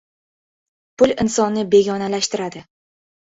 [1.01, 2.65] •Pul insonni begonalashtiradi.